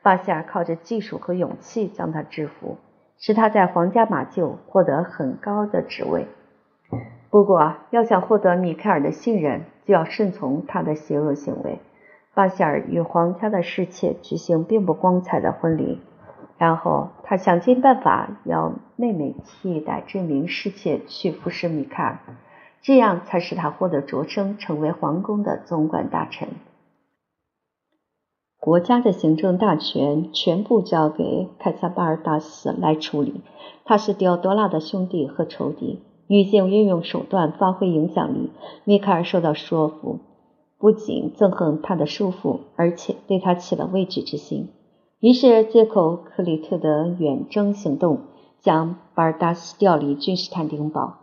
[0.00, 2.76] 巴希尔靠着技术和勇气将他制服，
[3.18, 6.26] 使他在皇家马厩获得很高的职位。
[7.30, 11.78] 不过，要想获得米凯尔的信任，就要顺从他的邪恶行为。
[12.34, 15.98] 巴希尔与皇家的侍妾举行并不光彩的婚礼，
[16.58, 22.18] 然后他想尽办法要妹妹替代这名侍妾去服侍米凯尔，
[22.82, 26.48] 这样才使他获得擢升，成为皇宫的总管大臣。
[28.60, 33.40] 国家的行政大权全部交给凯撒巴尔达斯来处理。
[33.86, 36.02] 他是迪奥多拉的兄弟和仇敌。
[36.28, 38.50] 女性运用手段发挥影响力，
[38.84, 40.20] 米卡尔受到说服，
[40.78, 44.68] 不仅憎恨他的束缚，而且对他起了畏惧之心。
[45.20, 48.20] 于是借口克里特的远征行动，
[48.60, 51.14] 将巴尔达斯调离君士坦丁堡。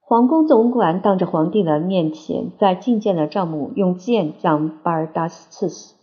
[0.00, 5.94] 皇宫总管当着皇帝的面前，在觐见的帐幕用剑将巴尔达斯刺死。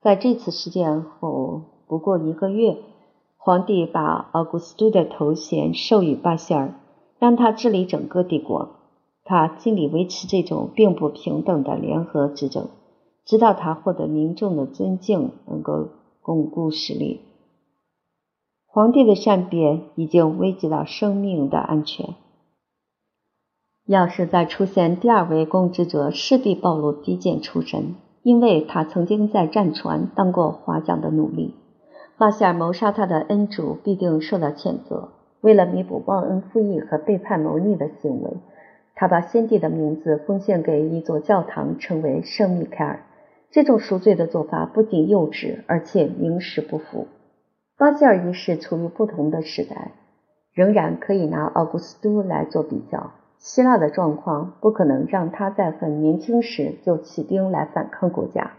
[0.00, 2.78] 在这次事件后不过一个月，
[3.36, 6.74] 皇帝把奥古斯都的头衔授予巴希尔，
[7.22, 8.70] 让他治理整个帝国。
[9.22, 12.66] 他尽力维持这种并不平等的联合执政，
[13.24, 15.88] 直到他获得民众的尊敬，能够
[16.20, 17.20] 巩固实力。
[18.66, 22.16] 皇帝的善变已经危及到生命的安全。
[23.86, 27.94] 要是再出现第二位共治者，势必暴露低贱出身。
[28.24, 31.54] 因为他曾经在战船当过划桨的奴隶，
[32.18, 35.10] 巴希尔谋杀他的恩主必定受到谴责。
[35.42, 38.30] 为了弥补忘恩负义和背叛谋逆的行为，
[38.94, 43.00] 他把先帝的名字奉献给一座教堂，称为圣米凯尔。
[43.50, 47.08] 这种赎罪的做法不仅幼稚，而且名实不符。
[47.76, 49.90] 巴希尔一世处于不同的时代，
[50.54, 53.10] 仍然可以拿奥古斯都来做比较。
[53.38, 58.52] 希腊的状况不可能让他在很年轻时就起兵来反抗国家，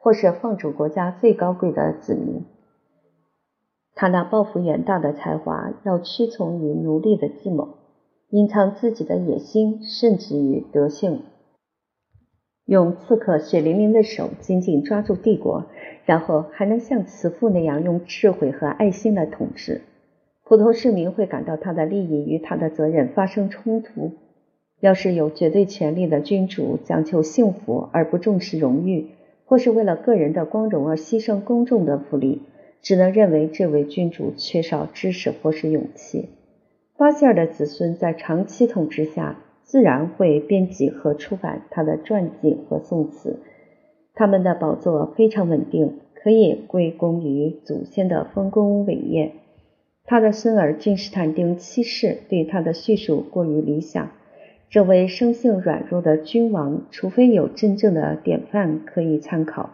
[0.00, 2.44] 或是放逐国家最高贵的子民。
[3.94, 7.68] 他那抱负远大的才华要屈从于奴隶的计谋，
[8.30, 11.22] 隐藏自己的野心，甚至于德性，
[12.66, 15.66] 用刺客血淋淋的手紧紧抓住帝国，
[16.04, 19.82] 然后还能像慈父那样用智慧和爱心来统治。
[20.44, 24.12] 普通市民会感到他的利益与他的责任发生冲突。
[24.80, 29.12] 要是有绝对权力的君主讲求幸福而不重视荣誉，
[29.46, 32.42] 或是为了个人的光荣而牺牲公众的福利，
[32.82, 36.28] 只能认为这位君主缺少知识或是勇气。
[36.96, 43.40] 巴希尔的子孙在长期统治下，自然会编辑和出版他的传记和宋词，
[44.14, 49.32] 他们的宝座非常稳定，可以归功于祖先的丰功伟业。
[50.04, 54.10] 他的孙儿君士坦丁七世对他的叙述过于理想。
[54.68, 59.70] 这位生性软弱的君王，除非有真正的典范可以参考，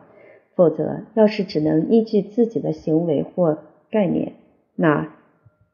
[0.61, 3.57] 否则要是只能依据自己的行为或
[3.91, 4.35] 概念，
[4.77, 5.09] 那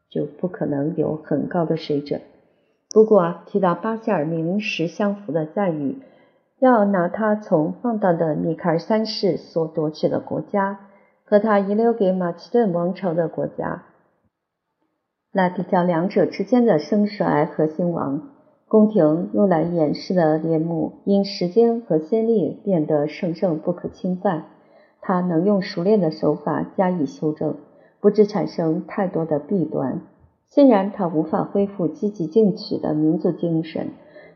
[0.08, 2.20] 就不可能有很高的水准。
[2.94, 5.98] 不过提到巴希尔名实相符的赞誉，
[6.60, 10.78] 要拿他从放荡的米开尔三世所夺取的国家
[11.24, 13.86] 和他遗留给马其顿王朝的国家
[15.32, 18.28] 来比较两者之间的盛衰和兴亡。
[18.68, 24.44] 宫廷用来掩饰的帘幕，因时间和先例变得神圣不可侵犯。
[25.00, 27.54] 他能用熟练的手法加以修正，
[28.00, 30.00] 不致产生太多的弊端。
[30.48, 33.88] 虽然他无法恢复积极进取的民族精神，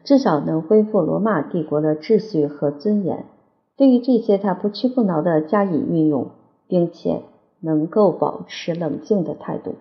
[0.04, 3.24] 至少能恢复罗马帝国的秩序和尊严。
[3.76, 6.26] 对于这些，他不屈不挠地加以运用，
[6.68, 7.22] 并且
[7.60, 9.76] 能够保持冷静的态度。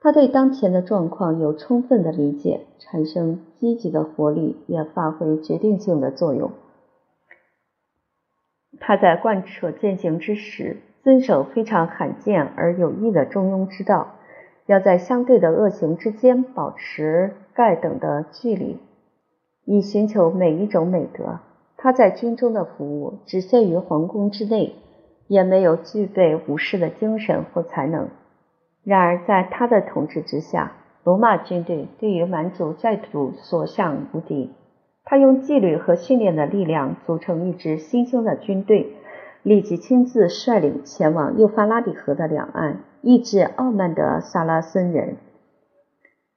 [0.00, 6.52] 他对当前的状况有充分的理解，产生积极的活力，也发挥决定性的作用。
[8.80, 14.14] 他在贯彻践行之时，遵守非常罕见而有益的中庸之道，
[14.66, 18.78] 要在相对的恶行之间保持盖等的距离，
[19.64, 21.40] 以寻求每一种美德。
[21.76, 24.74] 他在军中的服务只限于皇宫之内，
[25.28, 28.08] 也没有具备武士的精神或才能。
[28.84, 30.72] 然而，在他的统治之下，
[31.04, 34.52] 罗马军队对于蛮族寨土所向无敌。
[35.10, 38.92] 他用纪律和训练的力量组成一支新兴的军队，
[39.42, 45.16] 立即亲自率领前往幼发拉底河的两岸，抑制傲慢的萨拉森人，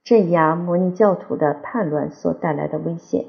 [0.06, 3.26] 镇压摩尼教徒的叛乱所带来的危险。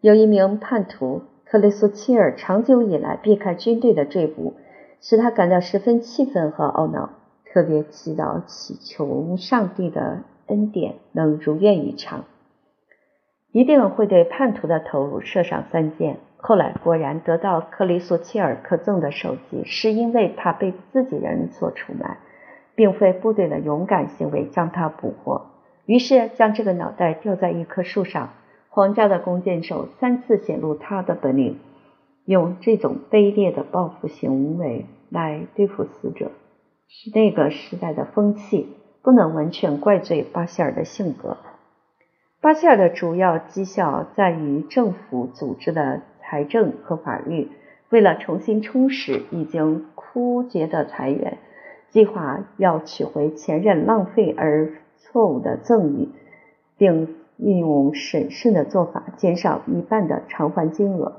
[0.00, 4.54] 有一名叛徒克雷苏切尔长久以来避开军队的追捕，
[5.02, 7.10] 使他感到十分气愤和懊恼。
[7.44, 12.24] 特别祈祷祈求上帝的恩典能如愿以偿，
[13.56, 16.18] 一定会对叛徒的头颅射上三箭。
[16.36, 22.18] 后来果然得到克里索切尔克赠的首级，是因为他被自己人所出卖，
[22.74, 25.46] 并非部队的勇敢行为将他捕获。
[25.86, 28.34] 于是将这个脑袋吊在一棵树上，
[28.68, 31.58] 皇家的弓箭手三次显露他的本领，
[32.26, 36.30] 用这种卑劣的报复行为来对付死者。
[36.88, 38.68] 是那个时代的风气，
[39.02, 41.38] 不能完全怪罪巴希尔的性格。
[42.46, 47.50] 巴希尔的主要绩效在于政府组织的财政和法律。
[47.88, 51.38] 为了重新充实已经枯竭的财源，
[51.90, 56.10] 计划要取回前任浪费而错误的赠与，
[56.78, 61.16] 并运用审慎的做法，减少一半的偿还金额。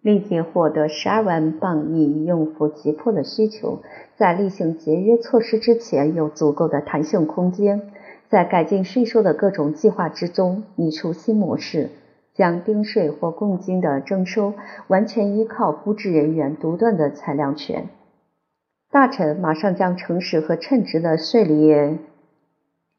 [0.00, 3.82] 立即获得十二万镑，以应付急迫的需求。
[4.16, 7.92] 在例行节约措施之前，有足够的弹性空间。
[8.32, 11.90] 在改进税收的各种计划之中，拟出新模式，
[12.32, 14.54] 将丁税或贡金的征收
[14.86, 17.90] 完全依靠估值人员独断的裁量权。
[18.90, 21.98] 大臣马上将诚实和称职的税吏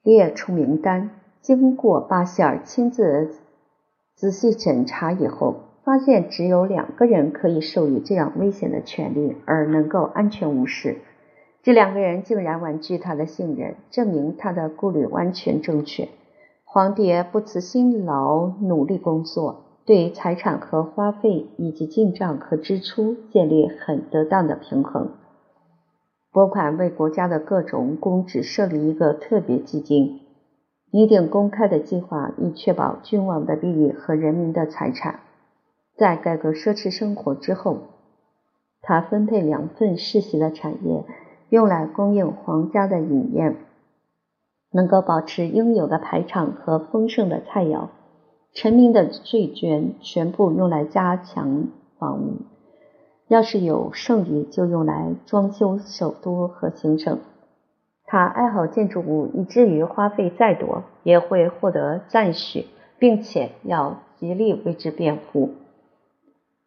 [0.04, 1.10] 列出名单，
[1.42, 3.32] 经过巴希尔亲自
[4.14, 5.56] 仔细审查以后。
[5.84, 11.00] 发现只有两个人可以授予这样危险的权利而能够安全无事，
[11.64, 16.10] 这两个人竟然婉拒他的信任，证明他的顾虑完全正确。
[16.66, 25.14] 皇帝不辞辛劳努力工作，对财产和花费以及进账和支出建立很得当的平衡。
[26.34, 30.20] 拨款为国家的各种公职设立一个特别基金，
[30.92, 35.22] 拟定公开的计划，以确保君王的利益和人民的财产。
[35.96, 37.78] 在改革奢侈生活之后，
[38.82, 41.06] 他分配两份世袭的产业，
[41.54, 43.58] 用来供应皇家的饮宴，
[44.72, 47.90] 能够保持应有的排场和丰盛的菜肴。
[48.54, 51.68] 臣民的税捐全部用来加强
[52.00, 52.38] 房屋，
[53.28, 57.20] 要是有剩余，就用来装修首都和行省。
[58.04, 62.66] 他爱好建筑物，以至于花费再多也会获得赞许，
[62.98, 65.52] 并且要极力为之辩护。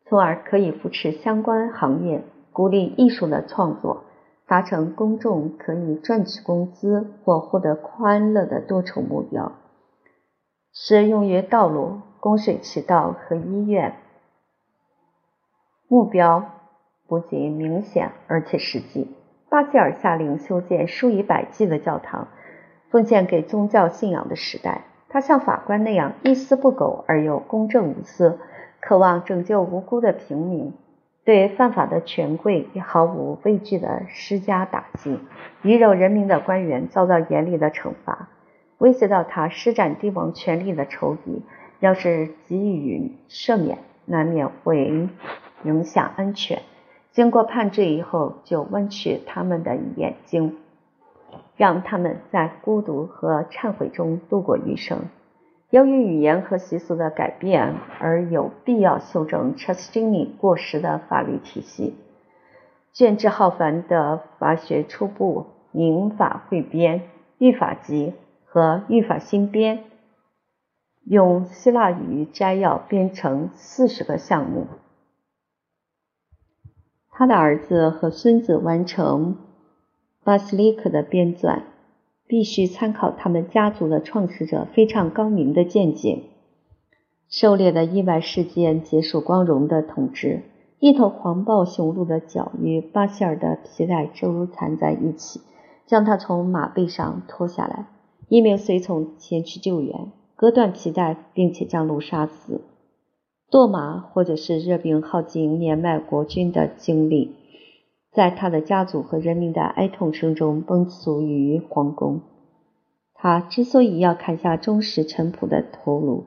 [0.05, 2.23] 从而可以扶持相关行业，
[2.53, 4.05] 鼓励艺术的创作，
[4.47, 9.53] 达成公众可以赚取工资或获得欢乐的多重目标，
[10.73, 13.97] 使用于道路、供水渠道和医院。
[15.89, 16.45] 目标
[17.09, 19.17] 不仅明显而且实际。
[19.49, 22.29] 巴希尔下令修建数以百计的教堂，
[22.91, 24.83] 奉献给宗教信仰的时代。
[25.09, 28.39] 他像法官那样一丝不苟而又公正无私，
[28.81, 30.75] 渴望拯救无辜的平民，
[31.27, 35.19] 对犯法的权贵也毫无畏惧地施加打击，
[35.63, 38.29] 鱼肉人民的官员遭到严厉的惩罚。
[38.79, 41.43] 威胁到他施展帝王权力的仇敌，
[41.81, 45.09] 要是给予赦免，难免会
[45.65, 46.63] 影响安全。
[47.11, 50.57] 经过判罪以后，就弯曲他们的眼睛，
[51.57, 55.07] 让他们在孤独和忏悔中度过余生。
[55.71, 61.97] 由于语言和习俗的改变，而有必要修正查斯丁尼过时的法律体系。
[62.93, 67.03] 卷帙浩繁的法学初步民法汇编、
[67.37, 68.15] 律法集
[68.45, 69.85] 和律法新编，
[71.05, 74.69] 用希腊语摘要编成四十个项目。
[77.11, 79.37] 他的儿子和孙子完成
[80.23, 81.63] 巴斯利克的编纂，
[82.27, 86.25] 必须参考他们家族的创始者非常高明的见解。
[87.29, 90.43] 狩猎的意外事件结束光荣的统治。
[90.79, 95.41] 一头狂暴雄鹿的脚与巴希尔的皮带纠缠在一起，
[95.87, 97.87] 将他从马背上拖下来。
[98.29, 102.61] 一名随从前去救援，割断皮带，并且将鹿杀死。
[103.51, 107.36] 堕马或者是热病耗尽年迈国君的精力，
[108.17, 112.23] 在他的家族和人民的哀痛声中崩俗于皇宫。
[113.15, 116.25] 他之所以要砍下忠实臣仆的头颅，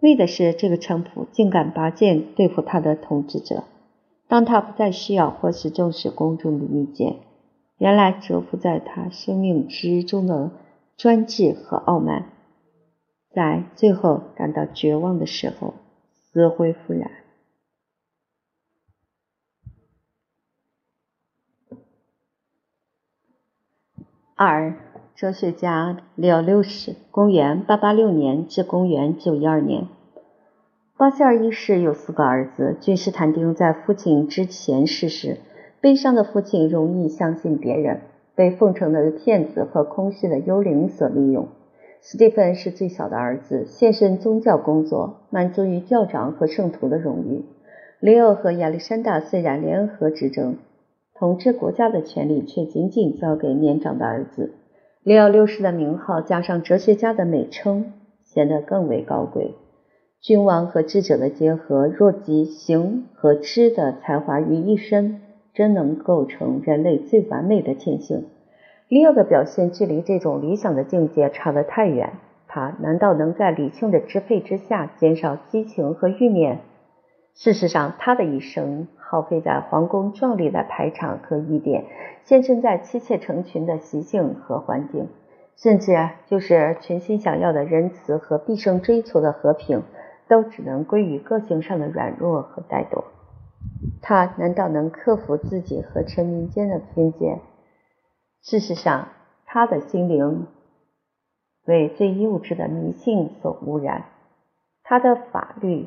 [0.00, 3.62] 为的是这个臣仆竟敢拔剑对付他的统治者。
[4.26, 7.16] 当他不再需要或是重视公众的意见，
[7.78, 10.50] 原来蛰伏在他生命之中的
[10.96, 12.32] 专制和傲慢，
[13.32, 15.74] 在最后感到绝望的时候。
[16.30, 17.10] 死灰复燃。
[24.40, 24.74] 二，
[25.16, 29.88] 哲学家列六世，公元八八六年至公元九一二年。
[30.96, 35.38] 巴塞尔一世有四个儿子，君士坦丁在父亲之前逝世。
[35.80, 38.02] 悲伤的父亲容易相信别人，
[38.36, 41.48] 被奉承的骗子和空虚的幽灵所利用。
[42.00, 47.44] 斯蒂芬是最小的儿子，献身宗教工作，满足于教长和圣徒的荣誉。
[47.98, 50.54] 雷欧和亚历山大虽然联合执政，
[51.18, 54.54] 统治国家的权力却仅仅交给年长的儿子。
[55.02, 57.92] 雷奥六世的名号加上哲学家的美称，
[58.22, 59.54] 显得更为高贵。
[60.20, 65.20] 君王和智者的结合，若集行和知的才华于一身，
[65.54, 68.26] 真能构成人类最完美的天性。
[68.88, 72.12] 利奥的表现距离这种理想的境界差得太远。
[72.46, 76.60] 他难道能在理性的支配之下减少激情和欲念？
[77.38, 81.84] 事实上，他的一生耗费在皇宫壮丽的排场和仪典，
[82.24, 85.08] 献身在妻妾成群的习性和环境，
[85.56, 89.84] 甚至就是全心想要的仁慈和毕生追求的和平，
[90.26, 93.04] 都只能归于个性上的软弱和怠惰。
[94.02, 97.38] 他难道能克服自己和臣民间的偏见？
[98.42, 99.10] 事实上，
[99.46, 100.48] 他的心灵
[101.66, 104.06] 为最幼稚的迷信所污染。
[104.82, 105.86] 他的法律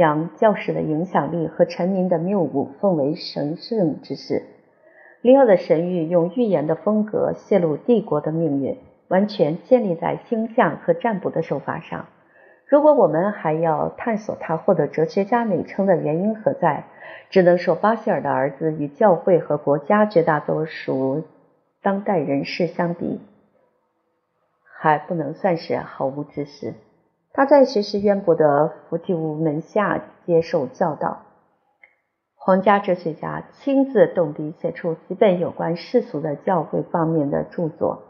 [0.00, 4.44] 将教士的影响力和臣民的谬误奉为神圣之事。
[5.20, 8.78] 利奥的神谕用预言的风格泄露帝国的命运，
[9.08, 12.06] 完全建立在星象和占卜的手法上。
[12.64, 16.84] 如果我们还要探索他获得哲学家美称的原因何在，
[17.28, 21.24] 只能说巴希尔的儿子与教会和国家绝大多数。
[21.82, 23.20] 当代人士相比，
[24.64, 26.72] 还不能算是毫无知识。
[27.40, 31.22] 他在学识渊博的福提乌门下接受教导，
[32.34, 38.02] 皇家哲学家亲自动笔写出几本有关世俗的教会方面的著作，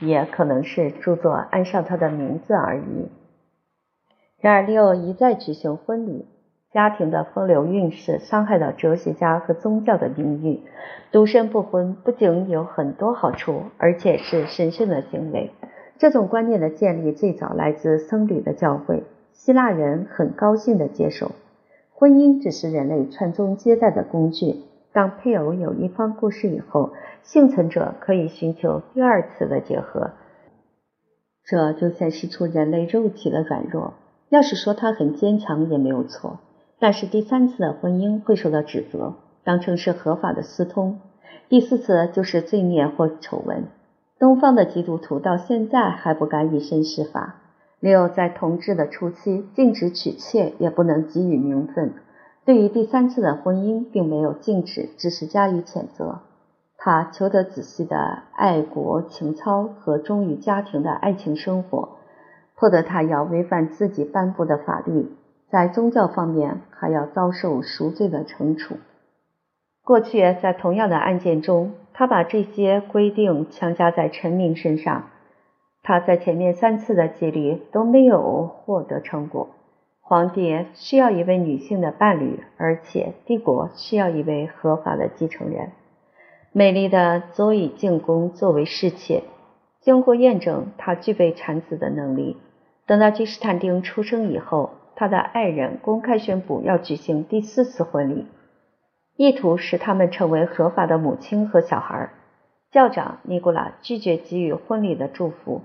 [0.00, 3.12] 也可能是著作安上他的名字而已。
[4.40, 6.26] 然而，利奥一再举行婚礼。
[6.72, 10.64] 家庭的风流韵事伤害到哲学家和宗教的名誉。
[11.12, 15.52] 独身不婚不仅有很多好处，而且是神圣的行为。
[15.98, 21.32] 这种观念的建立最早来自僧侣的教会，希腊人很高兴地接受。
[21.92, 24.56] 婚姻只是人类传宗接代的工具。
[24.92, 26.92] 当配偶有一方过世以后，
[27.22, 30.12] 幸存者可以寻求第二次的结合。
[31.44, 33.94] 这就显示出人类肉体的软弱。
[34.28, 36.38] 要是说他很坚强，也没有错。
[36.78, 40.98] 但是第三次的婚姻会受到指责，当成是合法的私通；
[41.48, 43.64] 第四次就是罪孽或丑闻。
[44.18, 47.36] 东方的基督徒到现在还不敢以身试法。
[47.80, 51.92] 六在统治的初期，禁止娶妾，也不能给予名分。
[52.44, 56.20] 对于第三次的婚姻，并没有禁止，只是加以谴责。
[56.76, 61.96] 他求得仔细的爱国情操和忠于家庭的爱情生活，
[62.54, 65.10] 迫得他要违反自己颁布的法律，
[65.50, 68.76] 在宗教方面还要遭受赎罪的惩处。
[69.82, 75.10] 过去在同样的案件中，他把这些规定强加在臣民身上。
[75.82, 79.48] 他在前面三次的激励都没有获得成果。
[80.00, 85.72] 皇帝需要一位女性的伴侣，而且帝国需要一位合法的继承人。
[86.52, 89.22] 美丽的佐以进宫作为侍妾，
[89.80, 92.36] 经过验证，她具备产子的能力。
[92.86, 98.26] 等到君士坦丁出生以后，他的爱人公开宣布要举行第四次婚礼，
[99.16, 102.10] 意图使他们成为合法的母亲和小孩。
[102.72, 105.62] 教长尼古拉拒绝给予婚礼的祝福。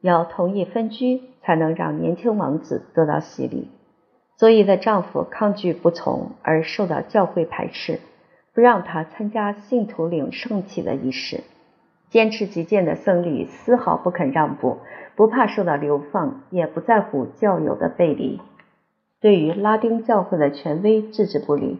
[0.00, 3.70] 要同意分居，才能让年轻王子得到洗礼。
[4.36, 8.00] 佐伊的丈夫抗拒不从，而受到教会排斥，
[8.52, 11.44] 不让他参加信徒领圣器的仪式。
[12.10, 14.78] 坚持己见的僧侣丝毫不肯让步，
[15.14, 18.40] 不怕受到流放，也不在乎教友的背离，
[19.20, 21.78] 对于拉丁教会的权威置之不理。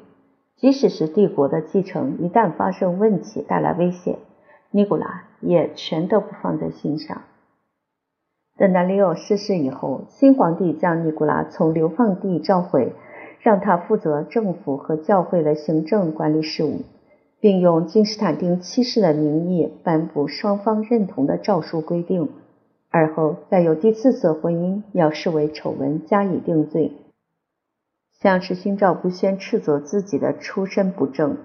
[0.57, 4.19] 即使是帝国的继承一旦发生问题，带来危险，
[4.71, 7.23] 尼古拉也全都不放在心上。
[8.57, 12.93] 等到利奥逝世以后，新皇帝将尼古拉从流放地召回，
[13.41, 16.83] 让他负责政府和教会的行政管理事务，
[17.41, 22.29] 并用君士坦丁七世的名义颁布双方认同的诏书规定。
[22.91, 26.93] 而后再有第四次婚姻，要视为丑闻加以定罪，
[28.25, 31.37] 像是心照不宣斥责自己的出身不正。